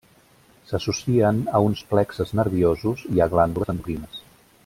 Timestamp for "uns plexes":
1.67-2.33